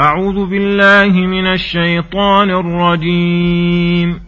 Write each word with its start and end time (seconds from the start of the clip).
أعوذ 0.00 0.46
بالله 0.46 1.26
من 1.26 1.46
الشيطان 1.46 2.50
الرجيم. 2.50 4.20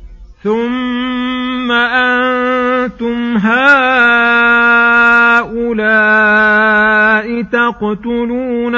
ثم 0.43 1.73
أنتم 1.73 3.37
هؤلاء 3.37 3.67
تقتلون 7.43 8.75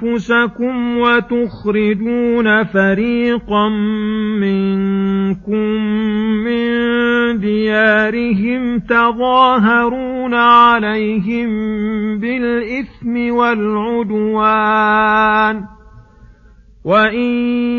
أنفسكم 0.00 0.98
وتخرجون 0.98 2.64
فريقا 2.64 3.68
منكم 4.42 5.70
من 6.44 6.68
ديارهم 7.38 8.78
تظاهرون 8.78 10.11
عليهم 10.34 11.48
بالإثم 12.18 13.34
والعدوان 13.34 14.82
وإن 16.84 17.30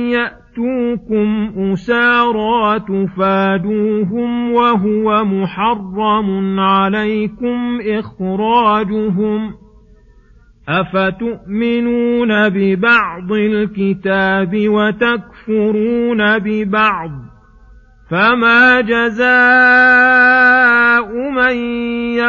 يأتوكم 0.10 1.54
أسارى 1.58 2.80
تفادوهم 2.80 4.52
وهو 4.52 5.26
محرم 5.26 6.60
عليكم 6.60 7.80
إخراجهم 7.82 9.54
أفتؤمنون 10.70 12.50
ببعض 12.50 13.32
الكتاب 13.32 14.68
وتكفرون 14.68 16.40
ببعض 16.40 17.12
فما 18.10 18.82
جزاء 18.82 19.24
من 21.32 21.58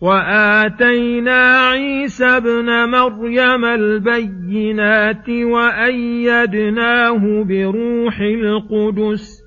وآتينا 0.00 1.68
عيسى 1.68 2.26
ابن 2.26 2.88
مريم 2.88 3.64
البينات 3.64 5.28
وأيدناه 5.28 7.22
بروح 7.44 8.20
القدس. 8.20 9.44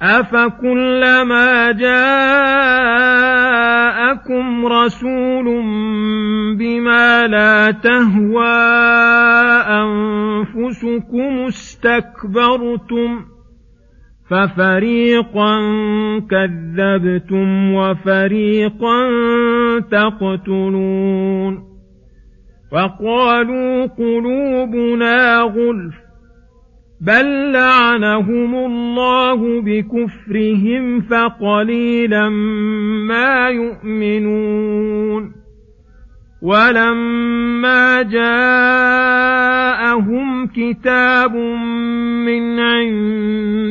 أفكلما 0.00 1.72
جاءكم 1.72 1.96
رسول 4.66 5.44
بما 6.58 7.26
لا 7.26 7.70
تهوى 7.70 8.56
أنفسكم 9.82 11.46
استكبرتم 11.48 13.25
ففريقا 14.30 15.58
كذبتم 16.30 17.74
وفريقا 17.74 19.08
تقتلون 19.80 21.66
وقالوا 22.72 23.86
قلوبنا 23.86 25.40
غلف 25.40 25.94
بل 27.00 27.52
لعنهم 27.52 28.54
الله 28.54 29.60
بكفرهم 29.60 31.00
فقليلا 31.00 32.28
ما 33.08 33.48
يؤمنون 33.48 35.32
ولما 36.42 38.02
جاءهم 38.02 39.06
كتاب 40.46 41.36
من 42.26 42.55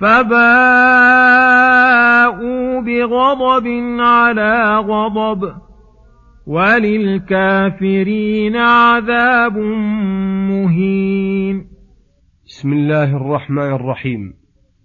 فباءوا 0.00 0.30
بغضب 2.80 3.66
على 4.00 4.78
غضب 4.78 5.52
وللكافرين 6.46 8.06
عذاب 8.56 9.56
مهين. 10.50 11.66
بسم 12.46 12.72
الله 12.72 13.16
الرحمن 13.16 13.72
الرحيم. 13.72 14.34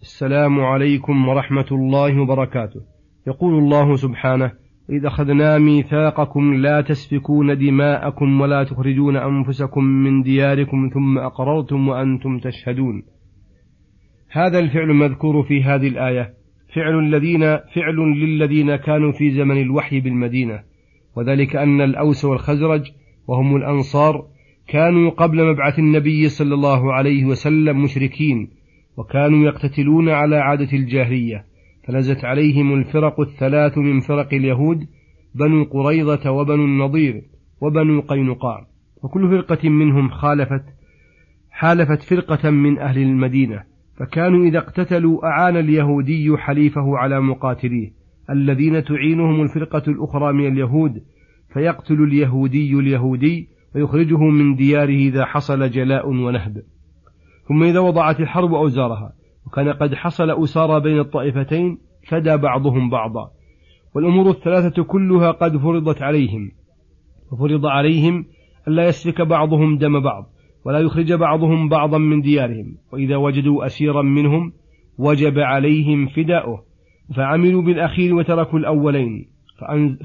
السلام 0.02 0.60
عليكم 0.60 1.28
ورحمة 1.28 1.68
الله 1.72 2.22
وبركاته. 2.22 2.82
يقول 3.28 3.54
الله 3.54 3.96
سبحانه 3.96 4.52
إذ 4.90 5.06
أخذنا 5.06 5.58
ميثاقكم 5.58 6.54
لا 6.54 6.82
تسفكون 6.82 7.58
دماءكم 7.58 8.42
ولا 8.42 8.64
تخرجون 8.64 9.16
أنفسكم 9.18 9.84
من 9.84 10.22
دياركم 10.24 10.90
ثم 10.94 11.18
أقررتم 11.18 11.88
وأنتم 11.88 12.40
تشهدون. 12.40 13.04
هذا 14.36 14.60
الفعل 14.60 14.90
المذكور 14.90 15.44
في 15.44 15.64
هذه 15.64 15.88
الآية. 15.88 16.34
فعل 16.76 17.00
الذين 17.00 17.42
فعل 17.58 17.96
للذين 17.96 18.76
كانوا 18.76 19.12
في 19.12 19.32
زمن 19.32 19.62
الوحي 19.62 20.00
بالمدينة. 20.00 20.60
وذلك 21.16 21.56
أن 21.56 21.82
الأوس 21.82 22.26
والخزرج 22.26 22.92
وهم 23.28 23.56
الأنصار 23.56 24.28
كانوا 24.68 25.10
قبل 25.10 25.46
مبعث 25.52 25.80
النبي 25.80 26.30
صلى 26.30 26.54
الله 26.54 26.94
عليه 26.94 27.26
وسلم 27.26 27.84
مشركين 27.84 28.50
وكانوا 28.98 29.46
يقتتلون 29.46 30.10
على 30.10 30.36
عادة 30.36 30.78
الجاهلية. 30.78 31.46
فنزت 31.88 32.26
عليهم 32.26 32.74
الفرق 32.74 33.20
الثلاث 33.20 33.78
من 33.78 34.00
فرق 34.00 34.34
اليهود 34.34 34.88
بنو 35.36 35.64
قريظة 35.64 36.32
وبنو 36.32 36.66
النضير 36.66 37.22
وبنو 37.62 38.02
قينقاع. 38.02 38.68
وكل 39.04 39.30
فرقة 39.30 39.70
منهم 39.70 40.10
خالفت 40.10 40.64
حالفت 41.52 42.04
فرقة 42.04 42.50
من 42.50 42.80
أهل 42.80 43.02
المدينة. 43.02 43.73
فكانوا 43.98 44.46
إذا 44.46 44.58
اقتتلوا 44.58 45.26
أعان 45.26 45.58
اليهودي 45.58 46.38
حليفه 46.38 46.98
على 46.98 47.22
مقاتليه 47.22 47.94
الذين 48.30 48.84
تعينهم 48.84 49.42
الفرقة 49.42 49.84
الأخرى 49.88 50.34
من 50.34 50.48
اليهود 50.48 51.04
فيقتل 51.54 52.04
اليهودي 52.04 52.74
اليهودي 52.74 53.50
ويخرجه 53.76 54.18
من 54.18 54.56
دياره 54.56 54.90
إذا 54.90 55.26
حصل 55.26 55.70
جلاء 55.70 56.08
ونهب. 56.08 56.64
ثم 57.48 57.64
إذا 57.64 57.80
وضعت 57.80 58.20
الحرب 58.20 58.54
أوزارها 58.54 59.14
وكان 59.48 59.70
قد 59.70 59.94
حصل 59.96 60.44
أسارى 60.44 60.80
بين 60.80 61.00
الطائفتين 61.00 61.78
فدى 62.08 62.38
بعضهم 62.38 62.90
بعضا. 62.90 63.32
والأمور 63.96 64.30
الثلاثة 64.30 64.84
كلها 64.84 65.32
قد 65.32 65.58
فرضت 65.58 66.02
عليهم 66.02 66.52
وفرض 67.32 67.66
عليهم 67.66 68.26
ألا 68.68 68.88
يسفك 68.88 69.22
بعضهم 69.22 69.78
دم 69.78 70.00
بعض. 70.00 70.33
ولا 70.66 70.80
يخرج 70.80 71.14
بعضهم 71.14 71.70
بعضا 71.70 71.98
من 71.98 72.22
ديارهم. 72.22 72.76
وإذا 72.94 73.16
وجدوا 73.16 73.66
أسيرا 73.66 74.02
منهم 74.02 74.52
وجب 74.98 75.40
عليهم 75.40 76.08
فداؤه. 76.08 76.64
فعملوا 77.16 77.62
بالأخير 77.62 78.16
وتركوا 78.16 78.60
الأولين. 78.60 79.26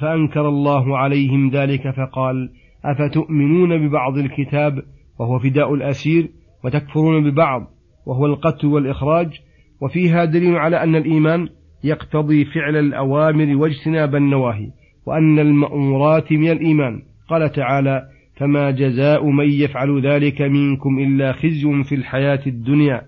فأنكر 0.01 0.49
الله 0.49 0.99
عليهم 0.99 1.51
ذلك 1.51 1.91
فقال 1.91 2.51
أفتؤمنون 2.85 3.89
ببعض 3.89 4.19
الكتاب 4.19 4.83
وهو 5.21 5.39
فداء 5.39 5.75
الأسير 5.75 6.31
وتكفرون 6.65 7.31
ببعض 7.31 7.67
وهو 8.07 8.27
القتل 8.27 8.67
والإخراج؟ 8.67 9.41
وفيها 9.81 10.25
دليل 10.25 10.57
على 10.57 10.83
أن 10.83 10.97
الإيمان 10.97 11.49
يقتضي 11.85 12.45
فعل 12.45 12.77
الأوامر 12.77 13.57
واجتناب 13.57 14.15
النواهي 14.15 14.71
وأن 15.07 15.39
المأمورات 15.39 16.33
من 16.33 16.51
الإيمان. 16.51 17.03
قال 17.29 17.53
تعالى 17.53 18.03
فما 18.39 18.71
جزاء 18.71 19.27
من 19.31 19.51
يفعل 19.51 20.07
ذلك 20.07 20.43
منكم 20.43 20.99
إلا 20.99 21.33
خزي 21.33 21.83
في 21.85 21.95
الحياة 21.95 22.41
الدنيا. 22.47 23.03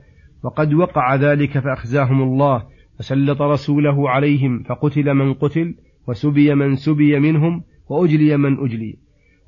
وقد 0.44 0.74
وقع 0.74 1.14
ذلك 1.14 1.58
فأخزاهم 1.58 2.22
الله 2.22 2.62
وسلط 3.00 3.42
رسوله 3.42 4.10
عليهم 4.10 4.62
فقتل 4.62 5.14
من 5.14 5.34
قتل 5.34 5.74
وسبي 6.08 6.54
من 6.54 6.74
سبي 6.74 7.18
منهم 7.18 7.62
وأجلي 7.88 8.36
من 8.36 8.58
أجلي. 8.58 8.96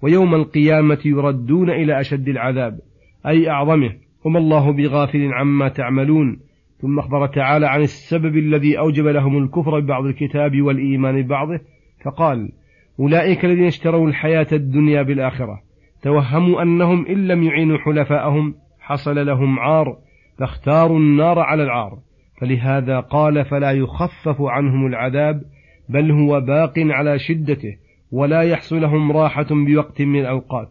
ويوم 0.02 0.34
القيامة 0.34 0.98
يردون 1.04 1.70
إلى 1.70 2.00
أشد 2.00 2.28
العذاب 2.28 2.78
أي 3.26 3.50
أعظمه. 3.50 3.92
وما 4.24 4.38
الله 4.38 4.72
بغافل 4.72 5.32
عما 5.32 5.68
تعملون. 5.68 6.40
ثم 6.80 6.98
أخبر 6.98 7.26
تعالى 7.26 7.66
عن 7.66 7.80
السبب 7.80 8.36
الذي 8.36 8.78
أوجب 8.78 9.06
لهم 9.06 9.44
الكفر 9.44 9.80
ببعض 9.80 10.04
الكتاب 10.04 10.62
والإيمان 10.62 11.22
ببعضه 11.22 11.60
فقال 12.04 12.52
أولئك 13.00 13.44
الذين 13.44 13.66
اشتروا 13.66 14.08
الحياة 14.08 14.46
الدنيا 14.52 15.02
بالآخرة. 15.02 15.71
توهموا 16.02 16.62
أنهم 16.62 17.06
إن 17.06 17.26
لم 17.26 17.42
يعينوا 17.42 17.78
حلفاءهم 17.78 18.54
حصل 18.80 19.26
لهم 19.26 19.58
عار 19.58 19.96
فاختاروا 20.38 20.98
النار 20.98 21.38
على 21.38 21.62
العار. 21.62 21.98
فلهذا 22.40 23.00
قال 23.00 23.44
فلا 23.44 23.70
يخفف 23.70 24.40
عنهم 24.40 24.86
العذاب 24.86 25.42
بل 25.88 26.10
هو 26.10 26.40
باق 26.40 26.72
على 26.78 27.18
شدته 27.18 27.76
ولا 28.12 28.42
يحصل 28.42 28.80
لهم 28.80 29.12
راحة 29.12 29.46
بوقت 29.50 30.02
من 30.02 30.20
الأوقات 30.20 30.70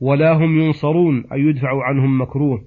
ولا 0.00 0.32
هم 0.32 0.60
ينصرون 0.60 1.24
أي 1.32 1.40
يدفع 1.40 1.84
عنهم 1.84 2.20
مكروه. 2.20 2.64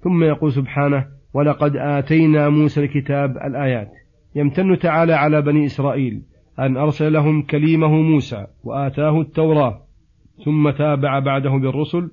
ثم 0.00 0.24
يقول 0.24 0.52
سبحانه 0.52 1.06
ولقد 1.34 1.76
آتينا 1.76 2.48
موسى 2.48 2.80
الكتاب 2.84 3.36
الآيات. 3.36 3.92
يمتن 4.34 4.78
تعالى 4.78 5.12
على 5.12 5.42
بني 5.42 5.66
إسرائيل 5.66 6.22
أن 6.58 6.76
أرسل 6.76 7.12
لهم 7.12 7.42
كليمه 7.42 7.88
موسى 7.88 8.46
وآتاه 8.64 9.20
التوراة. 9.20 9.87
ثم 10.44 10.70
تابع 10.70 11.18
بعده 11.18 11.50
بالرسل 11.50 12.10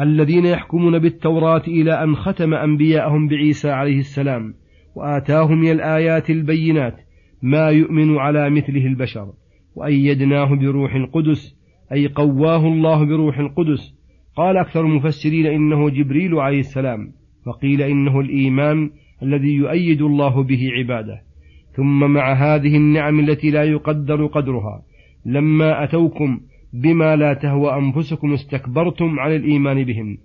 الذين 0.00 0.46
يحكمون 0.46 0.98
بالتوراة 0.98 1.62
إلى 1.68 2.04
أن 2.04 2.16
ختم 2.16 2.54
أنبياءهم 2.54 3.28
بعيسى 3.28 3.70
عليه 3.70 3.98
السلام 3.98 4.54
وآتاهم 4.94 5.60
من 5.60 5.70
الآيات 5.70 6.30
البينات 6.30 6.96
ما 7.42 7.68
يؤمن 7.68 8.18
على 8.18 8.50
مثله 8.50 8.86
البشر 8.86 9.32
وأيدناه 9.74 10.54
بروح 10.54 10.94
القدس 10.94 11.56
أي 11.92 12.08
قواه 12.08 12.66
الله 12.66 13.04
بروح 13.04 13.38
القدس. 13.38 13.94
قال 14.36 14.56
أكثر 14.56 14.80
المفسرين 14.80 15.46
إنه 15.46 15.90
جبريل 15.90 16.34
عليه 16.34 16.60
السلام 16.60 17.12
وقيل 17.46 17.82
إنه 17.82 18.20
الإيمان 18.20 18.90
الذي 19.22 19.54
يؤيد 19.54 20.02
الله 20.02 20.42
به 20.42 20.70
عباده. 20.78 21.22
ثم 21.76 22.10
مع 22.10 22.32
هذه 22.32 22.76
النعم 22.76 23.20
التي 23.20 23.50
لا 23.50 23.64
يقدر 23.64 24.26
قدرها 24.26 24.82
لما 25.26 25.84
أتوكم 25.84 26.40
بما 26.72 27.16
لا 27.16 27.34
تهوى 27.34 27.74
أنفسكم 27.74 28.32
استكبرتم 28.32 29.20
عن 29.20 29.36
الإيمان 29.36 29.84
بهم 29.84 30.18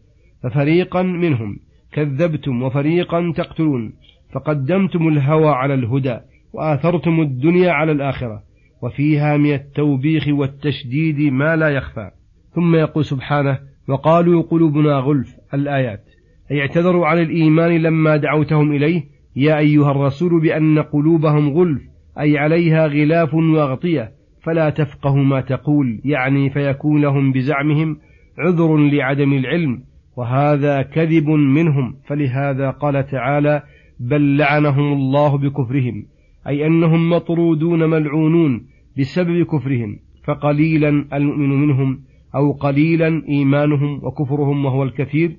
ففريقا 0.44 1.02
منهم 1.02 1.58
كذبتم 1.92 2.64
وفريقا 2.64 3.34
تقتلون 3.36 3.94
فقدمتم 4.34 5.08
الهوى 5.08 5.50
على 5.50 5.74
الهدى 5.74 6.18
وآثرتم 6.54 7.22
الدنيا 7.22 7.72
على 7.72 7.92
الآخرة 7.92 8.44
وفيها 8.82 9.38
من 9.38 9.54
التوبيخ 9.54 10.28
والتشديد 10.28 11.20
ما 11.20 11.56
لا 11.56 11.70
يخفى. 11.70 12.12
ثم 12.56 12.76
يقول 12.76 13.06
سبحانه 13.06 13.60
وقالوا 13.88 14.42
قلوبنا 14.42 14.94
غلف 14.94 15.36
الآيات 15.54 16.04
أي 16.52 16.62
اعتذروا 16.62 17.08
عن 17.08 17.20
الإيمان 17.20 17.72
لما 17.72 18.18
دعوتهم 18.18 18.72
إليه؟ 18.72 19.04
يا 19.36 19.58
أيها 19.58 19.92
الرسول 19.92 20.42
بأن 20.42 20.80
قلوبهم 20.80 21.50
غلف 21.50 21.82
أي 22.20 22.38
عليها 22.38 22.88
غلاف 22.88 23.34
وأغطية 23.34 24.12
فلا 24.46 24.70
تفقه 24.70 25.16
ما 25.16 25.42
تقول 25.42 26.02
يعني 26.06 26.50
فيكون 26.50 27.02
لهم 27.02 27.32
بزعمهم 27.32 27.98
عذر 28.38 28.78
لعدم 28.78 29.34
العلم 29.34 29.84
وهذا 30.18 30.82
كذب 30.82 31.30
منهم. 31.30 31.96
فلهذا 32.08 32.70
قال 32.70 33.08
تعالى 33.08 33.64
بل 34.00 34.38
لعنهم 34.38 34.94
الله 34.94 35.38
بكفرهم 35.38 36.06
أي 36.48 36.68
أنهم 36.68 37.10
مطرودون 37.10 37.90
ملعونون 37.90 38.68
بسبب 39.00 39.46
كفرهم 39.46 40.00
فقليلا 40.24 41.06
المؤمن 41.14 41.50
منهم 41.50 42.00
أو 42.36 42.52
قليلا 42.52 43.24
إيمانهم 43.30 44.00
وكفرهم 44.04 44.66
وهو 44.66 44.84
الكثير 44.84 45.38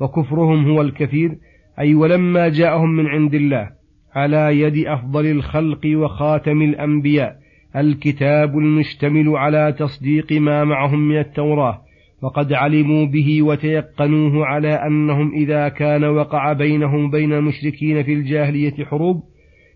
وكفرهم 0.00 0.70
هو 0.70 0.80
الكثير 0.80 1.38
أي 1.78 1.94
ولما 1.94 2.48
جاءهم 2.48 2.90
من 2.90 3.06
عند 3.06 3.34
الله 3.34 3.70
على 4.14 4.60
يد 4.60 4.86
أفضل 4.86 5.26
الخلق 5.26 5.80
وخاتم 5.86 6.62
الأنبياء. 6.62 7.43
الكتاب 7.76 8.58
المشتمل 8.58 9.28
على 9.28 9.74
تصديق 9.78 10.32
ما 10.32 10.64
معهم 10.64 11.08
من 11.08 11.18
التوراة 11.18 11.80
وقد 12.22 12.52
علموا 12.52 13.06
به 13.06 13.42
وتيقنوه 13.42 14.46
على 14.46 14.68
أنهم 14.68 15.34
إذا 15.34 15.68
كان 15.68 16.04
وقع 16.04 16.52
بينهم 16.52 17.10
بين 17.10 17.32
المشركين 17.32 18.02
في 18.02 18.12
الجاهلية 18.12 18.84
حروب 18.84 19.22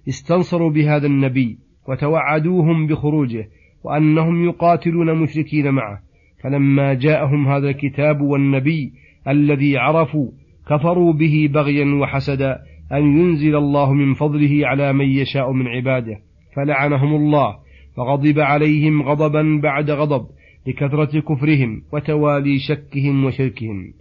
استنصروا 0.09 0.71
بهذا 0.71 1.07
النبي 1.07 1.59
وتوعدوهم 1.89 2.87
بخروجه 2.87 3.49
وأنهم 3.85 4.45
يقاتلون 4.45 5.15
مشركين 5.15 5.71
معه. 5.71 5.99
فلما 6.45 6.95
جاءهم 6.95 7.49
هذا 7.49 7.69
الكتاب 7.69 8.21
والنبي 8.21 8.93
الذي 9.29 9.79
عرفوا 9.79 10.31
كفروا 10.69 11.13
به 11.13 11.49
بغيا 11.53 11.95
وحسدا 11.95 12.59
أن 12.93 13.03
ينزل 13.03 13.57
الله 13.57 13.93
من 13.93 14.15
فضله 14.15 14.67
على 14.67 14.93
من 14.93 15.05
يشاء 15.05 15.53
من 15.53 15.69
عباده 15.69 16.19
فلعنهم 16.57 17.15
الله 17.15 17.57
وغضب 17.99 18.41
عليهم 18.41 19.03
غضبا 19.03 19.61
بعد 19.63 19.91
غضب 19.91 20.27
لكثرة 20.67 21.21
كفرهم 21.21 21.83
وتوالي 21.93 22.59
شكهم 22.59 23.25
وشركهم. 23.25 23.93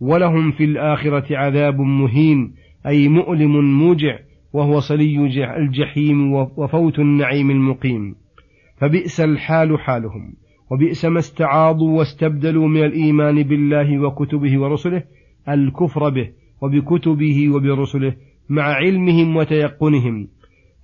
ولهم 0.00 0.50
في 0.50 0.64
الآخرة 0.64 1.36
عذاب 1.36 1.80
مهين 1.80 2.54
أي 2.86 3.08
مؤلم 3.08 3.78
موجع 3.78 4.18
وهو 4.52 4.80
صلي 4.80 5.26
الجحيم 5.56 6.32
وفوت 6.32 6.98
النعيم 6.98 7.50
المقيم. 7.50 8.14
فبئس 8.76 9.20
الحال 9.20 9.80
حالهم 9.80 10.34
وبئس 10.70 11.04
ما 11.04 11.18
استعاضوا 11.18 11.98
واستبدلوا 11.98 12.68
من 12.68 12.84
الإيمان 12.84 13.42
بالله 13.42 13.98
وكتبه 13.98 14.60
ورسله 14.60 15.02
الكفر 15.48 16.08
به 16.08 16.30
وبكتبه 16.62 17.48
وبرسله 17.48 18.14
مع 18.48 18.62
علمهم 18.62 19.36
وتيقنهم. 19.36 20.28